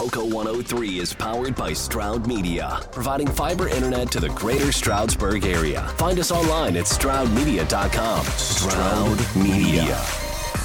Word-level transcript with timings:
Poco 0.00 0.24
103 0.24 0.98
is 0.98 1.12
powered 1.12 1.54
by 1.54 1.74
Stroud 1.74 2.26
Media, 2.26 2.80
providing 2.90 3.26
fiber 3.26 3.68
internet 3.68 4.10
to 4.12 4.18
the 4.18 4.30
greater 4.30 4.72
Stroudsburg 4.72 5.44
area. 5.44 5.86
Find 5.98 6.18
us 6.18 6.30
online 6.30 6.78
at 6.78 6.86
stroudmedia.com. 6.86 8.24
Stroud 8.24 9.36
Media. 9.36 10.02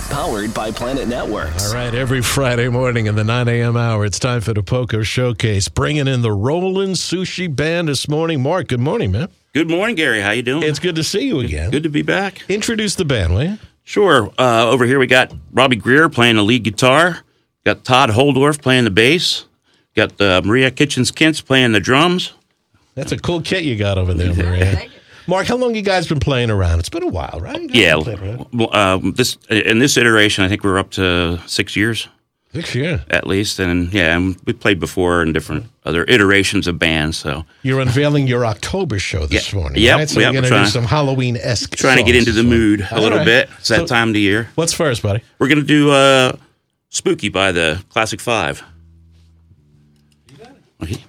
Powered 0.10 0.54
by 0.54 0.72
Planet 0.72 1.10
Networks. 1.10 1.68
All 1.68 1.76
right, 1.76 1.94
every 1.94 2.22
Friday 2.22 2.70
morning 2.70 3.08
in 3.08 3.16
the 3.16 3.26
9 3.26 3.50
a.m. 3.50 3.76
hour, 3.76 4.06
it's 4.06 4.20
time 4.20 4.40
for 4.40 4.54
the 4.54 4.64
Poco 4.64 5.04
Showcase. 5.04 5.68
Bringing 5.68 6.08
in 6.08 6.22
the 6.22 6.32
Rollin' 6.32 6.92
Sushi 6.92 7.54
Band 7.54 7.90
this 7.90 8.08
morning. 8.08 8.42
Mark, 8.42 8.70
good 8.70 8.80
morning, 8.80 9.12
man. 9.12 9.28
Good 9.54 9.70
morning, 9.70 9.98
Gary. 9.98 10.22
How 10.22 10.32
you 10.32 10.44
doing? 10.44 10.64
It's 10.64 10.80
good 10.80 10.96
to 10.96 11.04
see 11.04 11.28
you 11.28 11.42
again. 11.42 11.72
good 11.72 11.84
to 11.84 11.90
be 11.90 12.04
back. 12.04 12.42
Introduce 12.48 12.96
the 12.96 13.04
band, 13.04 13.34
will 13.34 13.44
you? 13.44 13.58
Sure. 13.84 14.32
Uh, 14.40 14.70
over 14.70 14.86
here 14.86 14.98
we 14.98 15.08
got 15.08 15.34
Robbie 15.52 15.76
Greer 15.76 16.08
playing 16.08 16.38
the 16.38 16.42
lead 16.42 16.64
guitar. 16.64 17.25
Got 17.66 17.84
Todd 17.84 18.12
Holdorf 18.12 18.62
playing 18.62 18.84
the 18.84 18.92
bass. 18.92 19.46
Got 19.96 20.20
uh, 20.22 20.42
Maria 20.46 20.70
Kitchens 20.72 21.12
Kintz 21.12 21.44
playing 21.44 21.72
the 21.72 21.80
drums. 21.80 22.34
That's 22.94 23.12
a 23.12 23.18
cool 23.18 23.42
kit 23.42 23.64
you 23.64 23.76
got 23.76 23.98
over 23.98 24.14
there, 24.14 24.34
Maria. 24.34 24.88
Mark, 25.28 25.48
how 25.48 25.56
long 25.58 25.74
you 25.74 25.82
guys 25.82 26.08
been 26.08 26.20
playing 26.20 26.52
around? 26.52 26.80
It's 26.80 26.90
been 26.90 27.04
a 27.04 27.08
while, 27.08 27.40
right? 27.42 27.60
Yeah. 27.74 27.96
playing 27.96 28.20
around. 28.20 28.46
Well, 28.54 28.76
Um, 28.76 29.14
this 29.14 29.38
in 29.50 29.80
this 29.80 29.98
iteration, 29.98 30.44
I 30.44 30.48
think 30.48 30.64
we're 30.64 30.78
up 30.78 30.92
to 30.92 31.40
six 31.48 31.76
years 31.76 32.08
Six 32.54 32.76
years. 32.76 33.02
at 33.10 33.26
least, 33.26 33.58
and 33.60 33.92
yeah, 33.92 34.16
and 34.16 34.38
we 34.46 34.54
played 34.54 34.80
before 34.80 35.24
in 35.24 35.34
different 35.34 35.66
other 35.86 36.04
iterations 36.06 36.68
of 36.68 36.78
bands. 36.78 37.18
So 37.18 37.44
You're 37.64 37.80
unveiling 37.82 38.28
your 38.28 38.46
October 38.46 39.00
show 39.00 39.26
this 39.26 39.52
Yeah. 39.52 39.60
morning, 39.60 39.82
Yep, 39.82 39.98
right? 39.98 40.10
So 40.10 40.20
yep, 40.20 40.34
going 40.34 40.44
to 40.46 40.50
do 40.50 40.66
some 40.68 40.86
Halloween 40.86 41.38
esque. 41.38 41.76
trying 41.76 41.98
to 41.98 42.04
get 42.04 42.16
into 42.16 42.32
the 42.32 42.44
mood 42.44 42.88
a 42.92 43.02
little 43.02 43.26
bit. 43.26 43.50
It's 43.60 43.70
that 43.70 43.88
time 43.88 44.10
of 44.10 44.14
the 44.14 44.22
year. 44.22 44.50
What's 44.56 44.74
first, 44.74 45.02
buddy? 45.02 45.22
We're 45.40 45.48
gonna 45.48 45.64
do 45.64 45.90
uh, 45.92 46.34
"Spooky" 46.96 47.28
by 47.28 47.52
the 47.52 47.84
Classic 47.90 48.22
Five. 48.22 48.64
Okay. 50.82 51.04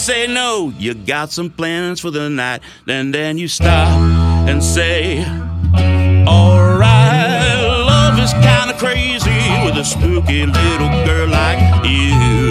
Say 0.00 0.26
no, 0.26 0.72
you 0.78 0.94
got 0.94 1.30
some 1.30 1.50
plans 1.50 2.00
for 2.00 2.10
the 2.10 2.30
night. 2.30 2.62
Then 2.86 3.10
then 3.10 3.36
you 3.36 3.48
stop 3.48 3.88
and 4.48 4.64
say, 4.64 5.22
Alright, 6.26 7.58
love 7.86 8.18
is 8.18 8.32
kinda 8.32 8.74
crazy 8.78 9.40
with 9.64 9.76
a 9.76 9.84
spooky 9.84 10.46
little 10.46 10.88
girl 11.04 11.28
like 11.28 11.84
you. 11.84 12.49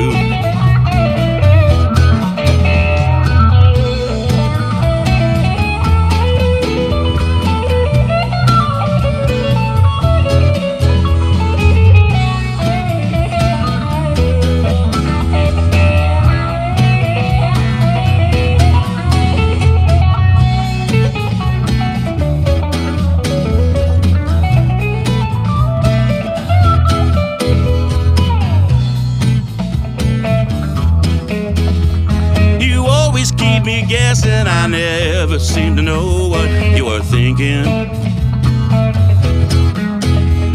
Guessing. 34.29 34.47
I 34.47 34.67
never 34.67 35.39
seem 35.39 35.75
to 35.75 35.81
know 35.81 36.27
what 36.27 36.49
you 36.77 36.87
are 36.87 37.01
thinking. 37.01 37.65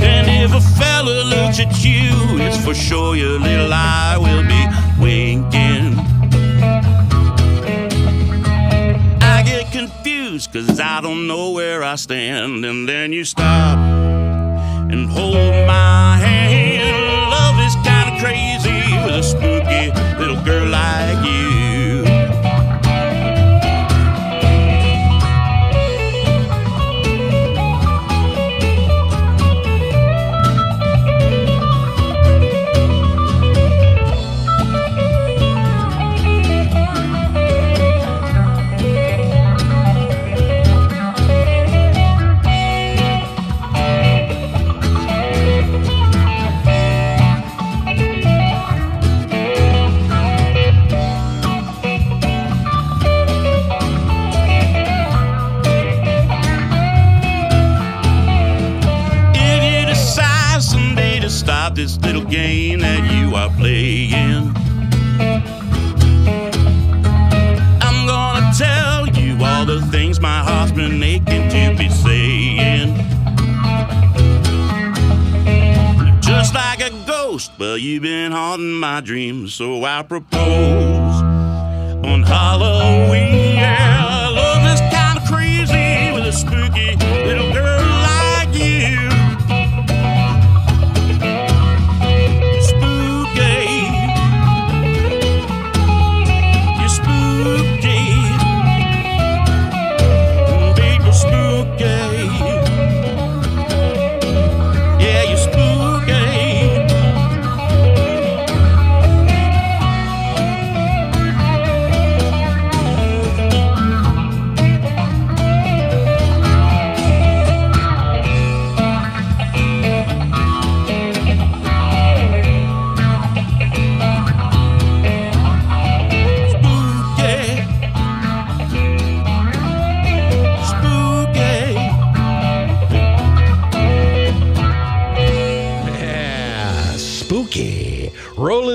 And 0.03 0.27
if 0.29 0.55
a 0.55 0.61
fella 0.79 1.25
looks 1.25 1.61
at 1.61 1.85
you, 1.85 2.11
it's 2.41 2.63
for 2.65 2.75
sure 2.75 3.17
your 3.17 3.39
little 3.39 3.73
eye 3.73 4.17
will 4.19 4.43
be 4.43 4.67
winking. 5.03 5.99
I 9.21 9.43
get 9.45 9.73
confused 9.73 10.53
cause 10.53 10.81
I 10.81 11.01
don't 11.01 11.27
know 11.27 11.51
where 11.51 11.83
I 11.83 11.97
stand. 11.97 12.65
And 12.65 12.89
then 12.89 13.13
you 13.13 13.25
stop 13.25 13.79
and 13.79 15.09
hold 15.09 15.67
my 15.67 16.19
hand. 16.19 17.31
Love 17.31 17.59
is 17.67 17.75
kinda 17.77 18.19
crazy 18.21 18.74
be 71.77 71.89
saying. 71.89 72.95
Just 76.21 76.55
like 76.55 76.81
a 76.81 76.91
ghost, 77.07 77.53
but 77.59 77.81
you've 77.81 78.03
been 78.03 78.33
haunting 78.33 78.75
my 78.75 79.01
dreams, 79.01 79.55
so 79.55 79.85
I 79.85 80.03
propose 80.03 81.23
on 82.05 82.23
Halloween. 82.23 83.57
Yeah, 83.57 84.04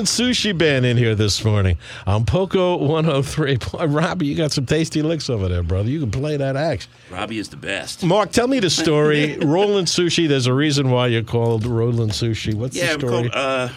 Sushi 0.09 0.57
Band 0.57 0.85
in 0.85 0.97
here 0.97 1.15
this 1.15 1.43
morning 1.45 1.77
on 2.07 2.25
Poco 2.25 2.77
103. 2.77 3.57
Boy, 3.57 3.85
Robbie, 3.85 4.25
you 4.27 4.35
got 4.35 4.51
some 4.51 4.65
tasty 4.65 5.01
licks 5.01 5.29
over 5.29 5.47
there, 5.47 5.63
brother. 5.63 5.89
You 5.89 5.99
can 5.99 6.11
play 6.11 6.35
that 6.37 6.55
axe. 6.55 6.87
Robbie 7.11 7.37
is 7.39 7.49
the 7.49 7.57
best. 7.57 8.03
Mark, 8.03 8.31
tell 8.31 8.47
me 8.47 8.59
the 8.59 8.69
story. 8.69 9.37
Rollin' 9.41 9.85
Sushi, 9.85 10.27
there's 10.27 10.47
a 10.47 10.53
reason 10.53 10.89
why 10.91 11.07
you're 11.07 11.23
called 11.23 11.65
Rollin' 11.65 12.09
Sushi. 12.09 12.53
What's 12.53 12.75
Yeah, 12.75 12.93
the 12.93 12.99
story? 12.99 13.29
called, 13.29 13.35
uh, 13.35 13.69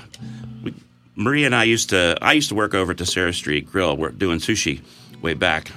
we, 0.63 0.75
Maria 1.17 1.47
and 1.47 1.55
I 1.55 1.65
used 1.65 1.91
to. 1.91 2.17
I 2.23 2.33
used 2.33 2.49
to 2.49 2.55
work 2.55 2.75
over 2.75 2.93
at 2.93 2.99
the 2.99 3.07
Sarah 3.07 3.33
Street 3.35 3.71
Grill. 3.71 3.97
We're 3.97 4.11
doing 4.11 4.39
sushi 4.39 4.81
way 5.21 5.35
back 5.35 5.71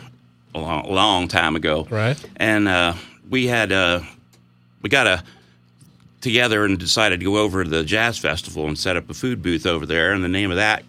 a 0.53 0.59
long, 0.59 0.89
long 0.89 1.27
time 1.27 1.55
ago. 1.55 1.85
Right. 1.89 2.17
And 2.37 2.67
uh, 2.67 2.93
we 3.29 3.47
had 3.47 3.71
uh, 3.71 4.01
we 4.81 4.89
got 4.89 5.05
a 5.07 5.23
together 6.25 6.65
and 6.65 6.77
decided 6.77 7.19
to 7.21 7.25
go 7.25 7.37
over 7.37 7.63
to 7.63 7.69
the 7.69 7.83
jazz 7.83 8.17
festival 8.17 8.67
and 8.67 8.77
set 8.77 8.97
up 8.97 9.09
a 9.09 9.13
food 9.13 9.41
booth 9.41 9.65
over 9.65 9.85
there. 9.85 10.11
And 10.11 10.23
the 10.23 10.27
name 10.27 10.51
of 10.51 10.57
that 10.57 10.83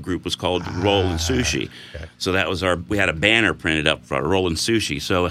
group 0.00 0.24
was 0.24 0.36
called 0.36 0.66
Rollin' 0.66 1.18
Sushi. 1.18 1.68
So 2.18 2.32
that 2.32 2.48
was 2.48 2.62
our. 2.62 2.76
We 2.76 2.96
had 2.96 3.08
a 3.08 3.12
banner 3.12 3.52
printed 3.52 3.86
up 3.86 4.04
for 4.04 4.22
Rollin' 4.22 4.54
Sushi. 4.54 5.02
So 5.02 5.30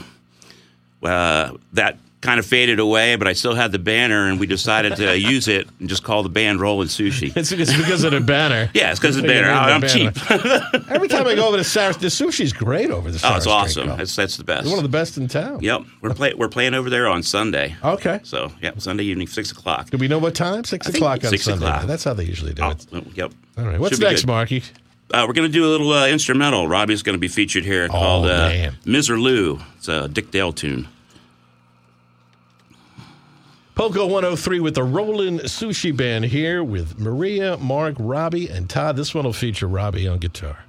uh, 1.03 1.57
that 1.73 1.97
kind 2.27 2.39
of 2.39 2.45
faded 2.45 2.77
away, 2.79 3.15
but 3.15 3.25
I 3.25 3.31
still 3.33 3.55
had 3.55 3.71
the 3.71 3.79
banner, 3.79 4.27
and 4.27 4.37
we 4.37 4.47
decided 4.47 4.97
to 4.97 5.17
use 5.33 5.47
it 5.47 5.67
and 5.79 5.87
just 5.87 6.03
call 6.03 6.23
the 6.23 6.29
band 6.29 6.59
Rollin' 6.59 6.89
Sushi. 6.89 7.31
it's, 7.37 7.53
it's 7.53 7.75
because 7.77 8.03
of 8.03 8.11
the 8.11 8.19
banner. 8.19 8.69
Yeah, 8.73 8.91
it's 8.91 8.99
because 8.99 9.15
of 9.15 9.21
the 9.21 9.27
banner. 9.29 9.49
I'm 9.49 9.79
the 9.79 9.87
cheap. 9.87 10.91
Every 10.91 11.07
time 11.07 11.25
I 11.25 11.35
go 11.35 11.47
over 11.47 11.55
to 11.57 11.63
Sarah, 11.63 11.93
the 11.93 12.07
sushi's 12.07 12.51
great 12.51 12.91
over 12.91 13.09
the 13.11 13.17
Sarah 13.19 13.35
Oh, 13.35 13.37
it's 13.37 13.47
awesome. 13.47 13.85
Grill. 13.85 13.97
That's 13.97 14.15
that's 14.15 14.35
the 14.37 14.43
best. 14.43 14.61
It's 14.63 14.69
one 14.69 14.77
of 14.79 14.83
the 14.83 14.89
best 14.89 15.17
in 15.17 15.27
town. 15.29 15.61
Yep, 15.61 15.81
we're 16.01 16.13
play, 16.13 16.33
we're 16.33 16.49
playing 16.49 16.73
over 16.73 16.89
there 16.89 17.07
on 17.07 17.23
Sunday. 17.23 17.75
Okay. 17.83 18.19
So 18.23 18.51
yeah, 18.61 18.71
Sunday 18.77 19.05
evening, 19.05 19.27
six 19.27 19.51
o'clock. 19.51 19.89
Do 19.89 19.97
we 19.97 20.07
know 20.09 20.19
what 20.19 20.35
time? 20.35 20.63
Six 20.65 20.87
I 20.87 20.89
o'clock 20.91 21.23
on 21.23 21.29
six 21.29 21.45
Sunday. 21.45 21.65
o'clock. 21.65 21.85
That's 21.87 22.03
how 22.03 22.13
they 22.13 22.25
usually 22.25 22.53
do 22.53 22.63
Oh, 22.63 22.69
it. 22.71 22.85
oh, 22.93 23.01
yep. 23.15 23.31
All 23.57 23.63
right. 23.65 23.79
What's 23.79 23.95
Should 23.95 24.03
next. 24.03 24.25
Marky? 24.27 24.63
Uh, 25.13 25.23
we're 25.25 25.33
going 25.33 25.47
to 25.47 25.53
do 25.53 25.65
a 25.65 25.71
little 25.71 25.91
uh, 25.93 26.07
instrumental. 26.07 26.67
Robbie's 26.67 27.01
going 27.01 27.13
to 27.15 27.19
be 27.19 27.29
featured 27.29 27.63
here 27.63 27.87
called 27.87 28.25
uh, 28.25 28.51
Oh. 28.51 28.69
Misirlou. 28.85 29.63
It's 29.77 29.87
a 29.87 30.09
Dick 30.09 30.31
Dale 30.31 30.51
tune. 30.51 30.87
Poco 33.77 34.07
103 34.07 34.59
with 34.59 34.73
the 34.73 34.81
Rollin' 34.81 35.37
Sushi 35.41 35.95
Band 35.95 36.25
here 36.25 36.63
with 36.63 36.97
Maria, 36.97 37.57
Mark, 37.57 37.93
Robbie, 37.99 38.47
and 38.49 38.67
Todd. 38.67 38.95
This 38.95 39.13
one 39.13 39.23
will 39.23 39.33
feature 39.33 39.67
Robbie 39.67 40.07
on 40.07 40.17
guitar. 40.17 40.65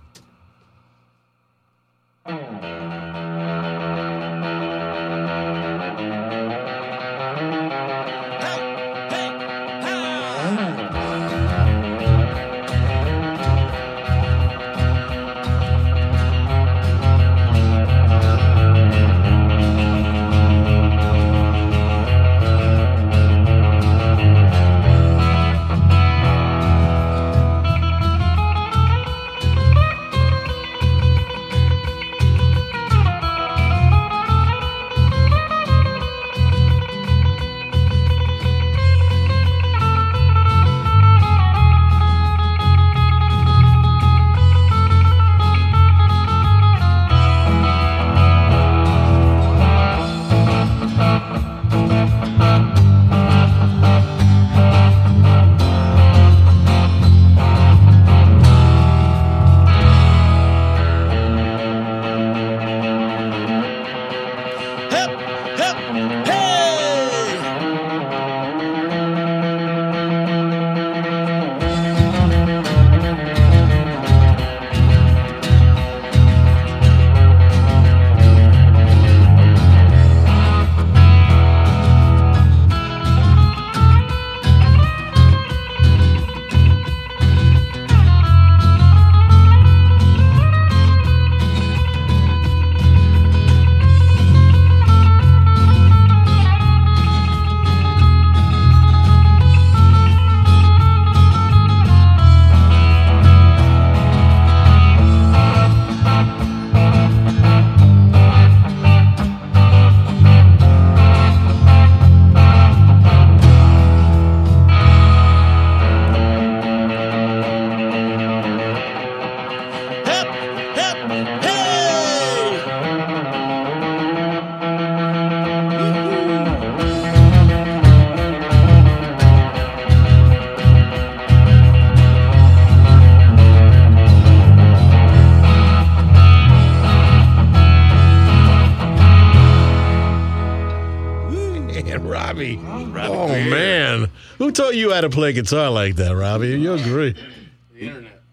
Taught 144.68 144.76
you 144.76 144.92
how 144.92 145.00
to 145.00 145.08
play 145.08 145.32
guitar 145.32 145.70
like 145.70 145.96
that, 145.96 146.14
Robbie? 146.14 146.48
You 146.48 146.74
agree? 146.74 147.14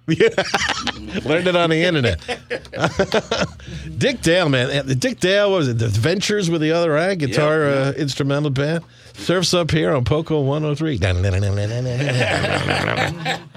Yeah. 0.08 0.30
Learned 1.26 1.48
it 1.48 1.56
on 1.56 1.72
the 1.72 1.84
internet. 1.84 2.20
Dick 3.98 4.22
Dale, 4.22 4.50
man. 4.50 4.70
Uh, 4.90 4.94
Dick 4.98 5.20
Dale, 5.20 5.52
what 5.52 5.58
was 5.58 5.68
it? 5.70 5.78
The 5.78 5.86
Adventures 5.86 6.50
with 6.50 6.62
the 6.62 6.72
Other 6.72 6.98
Eye 6.98 7.16
guitar 7.16 7.62
Yeah, 7.62 7.70
Uh, 7.76 7.92
instrumental 7.94 8.50
band. 8.50 8.84
Surfs 9.18 9.54
up 9.54 9.72
here 9.72 9.96
on 9.96 10.04
Poco 10.04 10.42
103. 10.42 11.00
I 11.02 11.14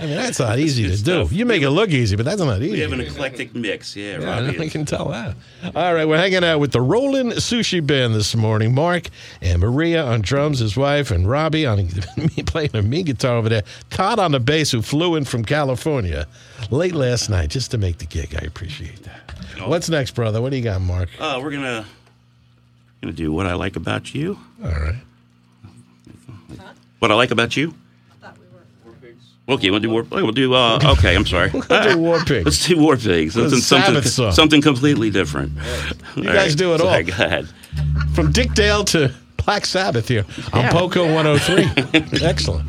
mean, 0.06 0.14
that's 0.16 0.38
not 0.38 0.58
easy 0.60 0.88
to 0.88 1.02
do. 1.02 1.26
You 1.32 1.44
make 1.46 1.62
it 1.62 1.70
look 1.70 1.90
easy, 1.90 2.14
but 2.14 2.24
that's 2.24 2.40
not 2.40 2.62
easy. 2.62 2.72
We 2.74 2.80
have 2.80 2.92
an 2.92 3.00
eclectic 3.00 3.54
mix. 3.56 3.96
Yeah, 3.96 4.20
Yeah, 4.20 4.40
Robbie. 4.44 4.60
I 4.60 4.68
can 4.68 4.84
tell 4.84 5.08
that. 5.08 5.34
All 5.74 5.94
right, 5.94 6.06
we're 6.06 6.16
hanging 6.18 6.44
out 6.44 6.60
with 6.60 6.70
the 6.70 6.80
Rollin' 6.80 7.30
Sushi 7.32 7.84
Band 7.84 8.14
this 8.14 8.36
morning. 8.36 8.72
Mark 8.72 9.08
and 9.42 9.60
Maria 9.60 10.04
on 10.04 10.20
drums, 10.20 10.60
his 10.60 10.76
wife, 10.76 11.10
and 11.10 11.28
Robbie 11.28 11.66
on 11.66 11.78
me 12.16 12.42
playing 12.44 12.70
a 12.74 12.82
me 12.82 13.02
guitar 13.02 13.36
over 13.36 13.48
there. 13.48 13.64
Todd 13.90 14.20
on 14.20 14.30
the 14.30 14.40
bass, 14.40 14.70
who 14.70 14.80
flew 14.80 15.16
in 15.16 15.24
from 15.24 15.44
California 15.44 16.28
late 16.70 16.94
last 16.94 17.28
night 17.30 17.50
just 17.50 17.72
to 17.72 17.78
make 17.78 17.98
the 17.98 18.06
gig. 18.06 18.36
I 18.40 18.44
appreciate 18.46 19.02
that. 19.02 19.27
What's 19.66 19.88
next, 19.88 20.12
brother? 20.12 20.40
What 20.40 20.50
do 20.50 20.56
you 20.56 20.62
got, 20.64 20.80
Mark? 20.80 21.08
Uh, 21.18 21.40
we're 21.42 21.50
gonna 21.50 21.84
gonna 23.00 23.12
do 23.12 23.32
what 23.32 23.46
I 23.46 23.54
like 23.54 23.76
about 23.76 24.14
you. 24.14 24.38
All 24.62 24.70
right. 24.70 24.96
What 26.98 27.10
I 27.12 27.14
like 27.14 27.30
about 27.30 27.56
you. 27.56 27.74
I 28.10 28.26
thought 28.26 28.36
we 28.38 28.44
were 28.90 28.92
Warpigs. 28.96 29.22
Okay, 29.48 29.70
we'll 29.70 29.80
do 29.80 29.90
war. 29.90 30.02
We'll 30.02 30.32
do. 30.32 30.54
Uh, 30.54 30.78
okay, 30.98 31.14
I'm 31.14 31.26
sorry. 31.26 31.50
We'll 31.52 31.62
do 31.92 31.98
War 31.98 32.18
Pigs. 32.24 32.44
Let's 32.44 32.66
do 32.66 32.78
war 32.78 32.96
pigs. 32.96 33.34
Something, 33.34 33.60
something, 33.60 34.02
song. 34.02 34.32
something 34.32 34.60
completely 34.62 35.10
different. 35.10 35.52
You 36.16 36.24
guys 36.24 36.56
do 36.56 36.74
it 36.74 36.80
all. 36.80 36.88
Sorry, 36.88 37.04
Go 37.04 37.12
ahead. 37.12 37.48
From 38.14 38.32
Dick 38.32 38.52
Dale 38.54 38.82
to 38.86 39.14
Black 39.44 39.64
Sabbath 39.64 40.08
here 40.08 40.24
on 40.52 40.62
Yeah. 40.62 40.72
Poco 40.72 41.04
103. 41.14 42.20
Excellent. 42.24 42.68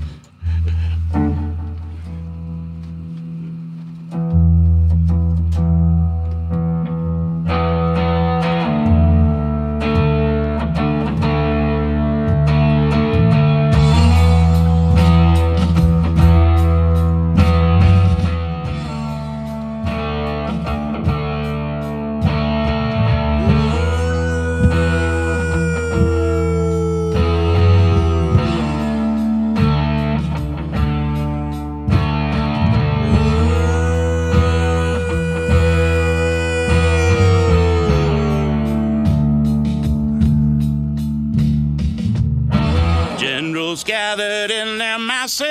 Masses, 45.29 45.45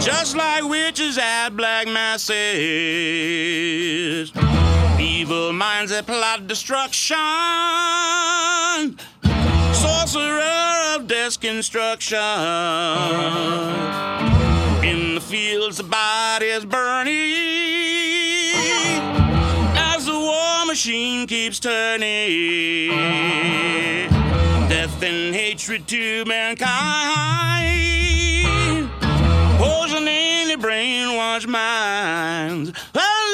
just 0.00 0.34
like 0.34 0.64
witches 0.64 1.18
at 1.18 1.50
black 1.50 1.86
masses. 1.86 2.32
Evil 4.98 5.52
minds 5.52 5.90
that 5.90 6.06
plot 6.06 6.46
destruction, 6.46 7.18
sorcerer 9.74 10.96
of 10.96 11.06
death 11.06 11.38
construction. 11.38 12.18
In 14.82 15.14
the 15.14 15.20
fields, 15.20 15.76
the 15.76 15.84
bodies 15.84 16.64
burning 16.64 17.14
as 19.76 20.06
the 20.06 20.12
war 20.12 20.64
machine 20.66 21.26
keeps 21.26 21.60
turning. 21.60 22.88
Death 24.68 25.02
and 25.02 25.34
hatred 25.68 25.86
to 25.86 26.24
mankind, 26.24 26.70
poisoning 29.58 30.48
the 30.48 30.56
brainwashed 30.58 31.46
minds. 31.46 32.72
Oh 32.94 33.27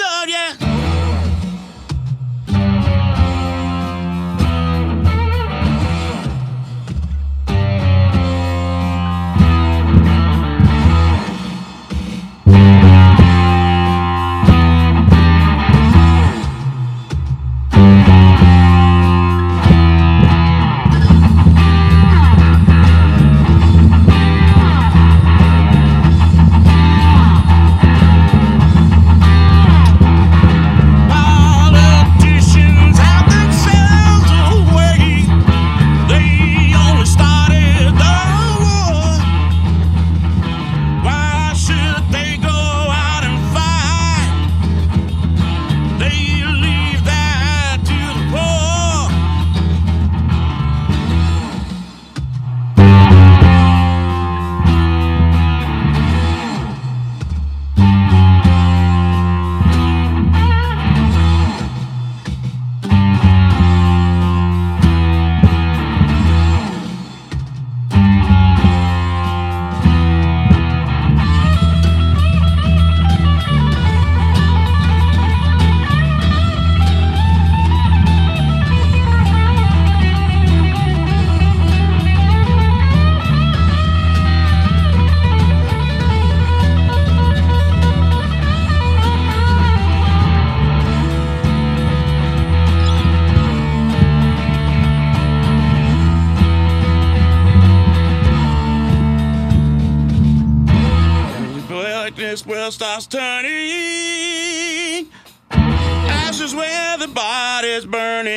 starts 102.75 103.07
turning. 103.07 105.07
Ashes 105.50 106.54
where 106.57 106.99
the 106.99 107.07
body's 107.07 107.87
burning. 107.87 108.33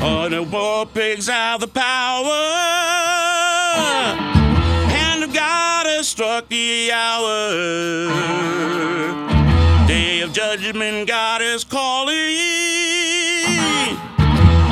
Oh, 0.00 0.28
the 0.30 0.44
war 0.44 0.86
pigs 0.86 1.26
have 1.26 1.60
the 1.60 1.66
power. 1.66 2.30
Hand 4.88 5.24
of 5.24 5.34
God 5.34 5.86
has 5.86 6.06
struck 6.06 6.48
the 6.48 6.92
hour. 6.92 7.50
Day 9.88 10.20
of 10.20 10.32
judgment, 10.32 11.08
God 11.08 11.42
is 11.42 11.64
calling. 11.64 12.14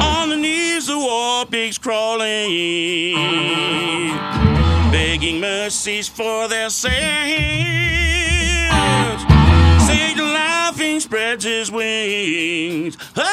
On 0.01 0.29
the 0.29 0.37
knees, 0.37 0.87
the 0.87 0.97
war 0.97 1.47
pigs 1.47 1.79
crawling 1.79 3.52
mercies 5.65 6.09
for 6.09 6.49
their 6.49 6.69
sins. 6.69 6.93
Satan 9.87 10.33
laughing 10.33 10.99
spreads 10.99 11.45
his 11.45 11.71
wings. 11.71 12.99
Oh 13.17 13.32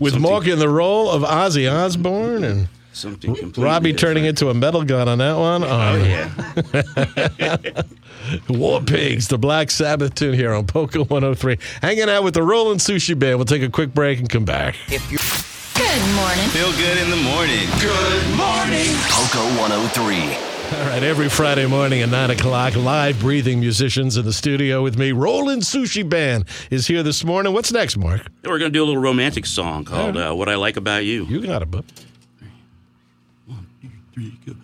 With 0.00 0.18
Mark 0.18 0.46
in 0.46 0.58
the 0.58 0.68
role 0.68 1.10
of 1.10 1.22
Ozzy 1.22 1.70
Osbourne 1.70 2.44
and 2.44 2.68
Something 2.92 3.34
completely 3.34 3.64
Robbie 3.64 3.92
turning 3.92 4.22
different. 4.24 4.40
into 4.42 4.50
a 4.50 4.54
metal 4.54 4.84
gun 4.84 5.08
on 5.08 5.18
that 5.18 5.36
one. 5.36 5.64
Oh 5.64 5.68
Oh, 5.68 5.96
yeah. 5.96 7.82
War 8.48 8.80
Pigs, 8.82 9.28
the 9.28 9.36
Black 9.38 9.70
Sabbath 9.70 10.14
tune 10.14 10.34
here 10.34 10.52
on 10.54 10.66
Poco 10.66 11.00
103. 11.04 11.58
Hanging 11.82 12.08
out 12.08 12.22
with 12.24 12.34
the 12.34 12.42
Rollin' 12.42 12.78
Sushi 12.78 13.18
Band. 13.18 13.36
We'll 13.38 13.44
take 13.46 13.62
a 13.62 13.68
quick 13.68 13.92
break 13.94 14.18
and 14.20 14.28
come 14.28 14.44
back. 14.44 14.76
If 14.88 15.10
you 15.10 15.18
Good 15.74 16.14
morning. 16.14 16.48
Feel 16.50 16.70
good 16.72 16.98
in 16.98 17.10
the 17.10 17.16
morning. 17.16 17.66
Good 17.80 18.36
morning. 18.36 18.94
Poco 19.10 19.42
103. 19.60 20.53
All 20.72 20.80
right, 20.88 21.02
every 21.02 21.28
Friday 21.28 21.66
morning 21.66 22.02
at 22.02 22.08
9 22.08 22.30
o'clock, 22.30 22.74
live 22.74 23.20
breathing 23.20 23.60
musicians 23.60 24.16
in 24.16 24.24
the 24.24 24.32
studio 24.32 24.82
with 24.82 24.98
me. 24.98 25.12
Rollin' 25.12 25.60
Sushi 25.60 26.08
Band 26.08 26.46
is 26.70 26.86
here 26.86 27.02
this 27.02 27.22
morning. 27.24 27.52
What's 27.52 27.70
next, 27.70 27.96
Mark? 27.96 28.26
We're 28.44 28.58
gonna 28.58 28.70
do 28.70 28.82
a 28.82 28.86
little 28.86 29.00
romantic 29.00 29.46
song 29.46 29.84
called 29.84 30.16
uh, 30.16 30.32
"What 30.34 30.48
I 30.48 30.54
Like 30.56 30.76
About 30.76 31.04
You." 31.04 31.26
You 31.26 31.40
got 31.46 31.62
it, 31.62 31.70
bub. 31.70 31.84
Three, 34.14 34.32
go. 34.46 34.54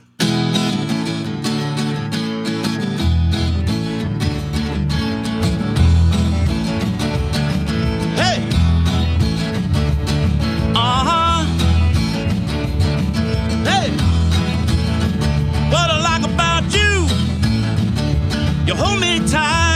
You 18.70 18.76
hold 18.76 19.00
me 19.00 19.18
tight. 19.26 19.69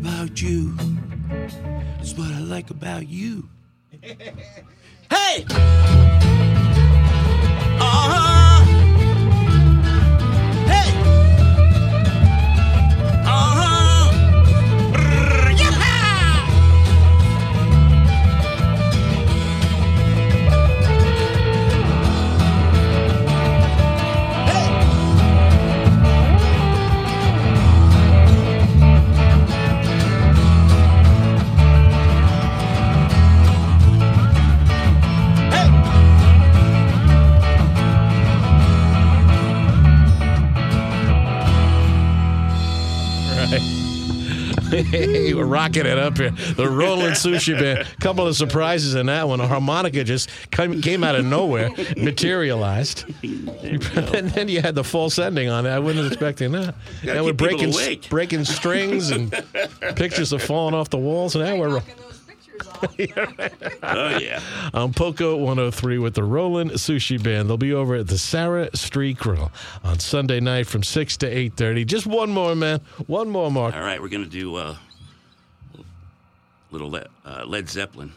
about 0.00 0.40
you. 0.40 0.74
That's 1.98 2.16
what 2.16 2.32
I 2.32 2.40
like 2.40 2.70
about 2.70 3.06
you. 3.06 3.48
hey! 5.10 6.39
we 45.34 45.40
were 45.40 45.46
rocking 45.46 45.86
it 45.86 45.98
up 45.98 46.18
here. 46.18 46.30
The 46.30 46.68
Rolling 46.68 47.10
Sushi 47.12 47.58
Band. 47.58 47.80
A 47.80 47.96
couple 48.00 48.26
of 48.26 48.36
surprises 48.36 48.94
in 48.94 49.06
that 49.06 49.28
one. 49.28 49.40
A 49.40 49.46
harmonica 49.46 50.04
just 50.04 50.28
came 50.50 51.04
out 51.04 51.14
of 51.14 51.24
nowhere, 51.24 51.70
materialized. 51.96 53.04
and 53.22 54.30
then 54.30 54.48
you 54.48 54.60
had 54.60 54.74
the 54.74 54.84
false 54.84 55.18
ending 55.18 55.48
on 55.48 55.66
it. 55.66 55.70
I 55.70 55.78
wasn't 55.78 56.08
expecting 56.08 56.52
that. 56.52 56.74
And 57.06 57.24
we're 57.24 57.32
breaking, 57.32 57.72
breaking 58.08 58.44
strings 58.44 59.10
and 59.10 59.30
pictures 59.96 60.32
are 60.32 60.38
falling 60.38 60.74
off 60.74 60.90
the 60.90 60.98
walls. 60.98 61.36
And 61.36 61.44
now 61.44 61.56
we're. 61.56 61.82
oh 62.82 64.18
yeah. 64.18 64.40
On 64.74 64.92
Poco 64.92 65.36
103 65.36 65.98
with 65.98 66.14
the 66.14 66.24
Rollin' 66.24 66.70
Sushi 66.70 67.22
Band. 67.22 67.48
They'll 67.48 67.56
be 67.56 67.72
over 67.72 67.96
at 67.96 68.06
the 68.08 68.18
Sarah 68.18 68.68
Street 68.74 69.18
Grill 69.18 69.50
on 69.82 69.98
Sunday 69.98 70.40
night 70.40 70.66
from 70.66 70.82
6 70.82 71.16
to 71.18 71.26
8:30. 71.26 71.86
Just 71.86 72.06
one 72.06 72.30
more, 72.30 72.54
man. 72.54 72.80
One 73.06 73.30
more, 73.30 73.50
Mark. 73.50 73.74
All 73.74 73.80
right, 73.80 74.00
we're 74.00 74.08
gonna 74.08 74.26
do. 74.26 74.56
Uh 74.56 74.76
little 76.70 76.90
Le- 76.90 77.06
uh, 77.24 77.44
Led 77.46 77.68
Zeppelin. 77.68 78.12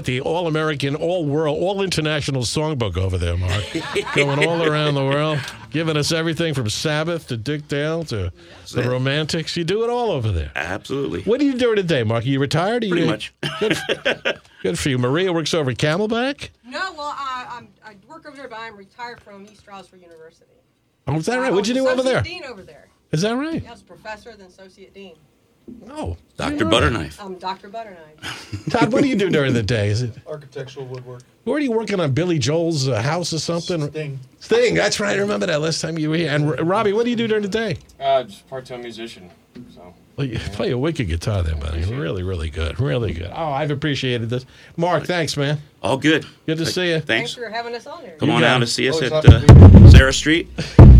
Got 0.00 0.06
the 0.06 0.20
all 0.20 0.46
American, 0.46 0.96
all 0.96 1.24
world, 1.26 1.58
all 1.60 1.82
international 1.82 2.42
songbook 2.42 2.96
over 2.96 3.18
there, 3.18 3.36
Mark. 3.36 3.62
Going 4.14 4.46
all 4.46 4.62
around 4.66 4.94
the 4.94 5.04
world, 5.04 5.38
giving 5.70 5.96
us 5.96 6.10
everything 6.10 6.54
from 6.54 6.70
Sabbath 6.70 7.28
to 7.28 7.36
Dick 7.36 7.68
Dale 7.68 8.04
to 8.04 8.32
the 8.72 8.80
it. 8.80 8.86
Romantics. 8.86 9.56
You 9.56 9.64
do 9.64 9.84
it 9.84 9.90
all 9.90 10.10
over 10.10 10.30
there. 10.32 10.52
Absolutely. 10.54 11.22
What 11.22 11.40
are 11.40 11.44
you 11.44 11.54
doing 11.54 11.76
today, 11.76 12.02
Mark? 12.02 12.24
Are 12.24 12.28
you 12.28 12.40
retired? 12.40 12.84
Are 12.84 12.88
Pretty 12.88 13.04
you, 13.04 13.10
much. 13.10 13.34
Good, 13.60 13.76
good 14.62 14.78
for 14.78 14.88
you. 14.88 14.96
Maria 14.98 15.34
works 15.34 15.52
over 15.52 15.70
at 15.70 15.76
Camelback. 15.76 16.48
No, 16.64 16.92
well, 16.96 17.14
I, 17.14 17.46
I'm, 17.50 17.68
I 17.84 17.96
work 18.08 18.26
over 18.26 18.34
there, 18.36 18.48
but 18.48 18.58
I'm 18.58 18.74
retired 18.74 19.20
from 19.20 19.44
East 19.44 19.58
Stroudsburg 19.60 20.00
University. 20.00 20.50
Oh, 21.06 21.16
is 21.16 21.26
that 21.26 21.36
right? 21.38 21.52
What'd 21.52 21.68
you 21.68 21.74
do 21.74 21.86
over 21.88 22.02
there? 22.02 22.18
Associate 22.20 22.40
Dean 22.40 22.50
over 22.50 22.62
there. 22.62 22.88
Is 23.12 23.22
that 23.22 23.32
right? 23.32 23.62
Yeah, 23.62 23.68
I 23.68 23.72
was 23.72 23.82
a 23.82 23.84
professor, 23.84 24.34
then 24.34 24.46
associate 24.46 24.94
dean. 24.94 25.16
Oh, 25.90 26.16
Dr. 26.36 26.64
Butterknife. 26.66 27.22
I'm 27.22 27.34
Dr. 27.36 27.68
Butterknife. 27.68 28.70
Todd, 28.70 28.92
what 28.92 29.02
do 29.02 29.08
you 29.08 29.16
do 29.16 29.28
during 29.30 29.52
the 29.54 29.62
day? 29.62 29.88
Is 29.88 30.02
it 30.02 30.12
Architectural 30.26 30.86
woodwork. 30.86 31.22
where 31.44 31.56
are 31.56 31.60
you 31.60 31.72
working 31.72 32.00
on 32.00 32.12
Billy 32.12 32.38
Joel's 32.38 32.88
uh, 32.88 33.00
house 33.02 33.32
or 33.32 33.38
something? 33.38 33.88
Sting. 33.90 34.18
Sting. 34.40 34.74
That's 34.74 35.00
right. 35.00 35.16
I 35.16 35.20
remember 35.20 35.46
that 35.46 35.60
last 35.60 35.80
time 35.80 35.98
you 35.98 36.10
were 36.10 36.16
here. 36.16 36.30
And 36.30 36.48
R- 36.50 36.64
Robbie, 36.64 36.92
what 36.92 37.04
do 37.04 37.10
you 37.10 37.16
do 37.16 37.26
during 37.26 37.42
the 37.42 37.48
day? 37.48 37.78
Uh, 37.98 38.22
just 38.24 38.48
part-time 38.48 38.82
musician. 38.82 39.30
So 39.74 39.92
Well, 40.16 40.26
you 40.26 40.38
play 40.38 40.70
a 40.70 40.78
wicked 40.78 41.08
guitar 41.08 41.42
there, 41.42 41.56
buddy. 41.56 41.84
Really, 41.84 42.22
really 42.22 42.48
good. 42.50 42.78
Really 42.80 43.12
good. 43.12 43.30
Oh, 43.34 43.50
I've 43.50 43.70
appreciated 43.70 44.30
this. 44.30 44.46
Mark, 44.76 45.04
thanks, 45.04 45.36
man. 45.36 45.58
All 45.82 45.96
good. 45.98 46.24
Good 46.46 46.58
to 46.58 46.66
see 46.66 46.88
you. 46.90 47.00
Thanks 47.00 47.06
Thanks. 47.06 47.34
for 47.34 47.48
having 47.50 47.74
us 47.74 47.86
on 47.86 48.00
here. 48.02 48.16
Come 48.18 48.28
You 48.28 48.34
on 48.36 48.40
got 48.40 48.46
down 48.46 48.62
it. 48.62 48.66
to 48.66 48.70
see 48.72 48.88
us 48.88 48.94
Always 48.96 49.12
at 49.12 49.24
happy 49.24 49.46
to 49.46 49.86
uh, 49.86 49.90
Sarah 49.90 50.12
Street. 50.12 50.48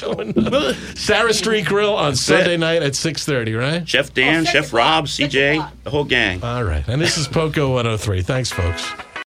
Going- 0.00 0.74
Sarah 0.96 1.32
Street 1.34 1.66
Grill 1.66 1.94
on 1.94 2.16
Sunday 2.16 2.56
night 2.56 2.82
at 2.82 2.92
6.30, 2.92 3.58
right? 3.58 3.88
Chef 3.88 4.12
Dan, 4.14 4.40
Oh, 4.40 4.44
six 4.44 4.52
Chef. 4.52 4.72
Rob, 4.72 5.06
CJ, 5.06 5.64
the 5.84 5.90
whole 5.90 6.04
gang. 6.04 6.42
All 6.42 6.64
right. 6.64 6.84
And 6.88 7.00
this 7.00 7.18
is 7.18 7.28
Poco 7.28 7.68
103. 7.74 8.22
Thanks, 8.22 8.50
folks. 8.50 8.84